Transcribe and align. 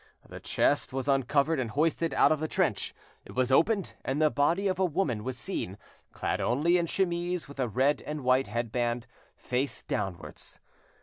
The 0.27 0.39
chest 0.39 0.93
was 0.93 1.07
uncovered 1.07 1.59
and 1.59 1.69
hoisted 1.69 2.11
out 2.15 2.31
of 2.31 2.39
the 2.39 2.47
trench; 2.47 2.95
it 3.23 3.35
was 3.35 3.51
opened, 3.51 3.93
and 4.03 4.19
the 4.19 4.31
body 4.31 4.67
of 4.67 4.79
a 4.79 4.83
woman 4.85 5.23
was 5.23 5.37
seen, 5.37 5.77
clad 6.11 6.41
only 6.41 6.79
in 6.79 6.85
a 6.85 6.87
chemise, 6.87 7.47
with 7.47 7.59
a 7.59 7.67
red 7.69 8.01
and 8.07 8.21
white 8.23 8.47
headband, 8.47 9.05
face 9.35 9.83
downwards. 9.83 10.59